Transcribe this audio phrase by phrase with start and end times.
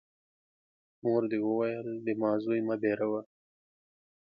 [1.03, 3.21] مور دي وویل: زما زوی مه بېروه!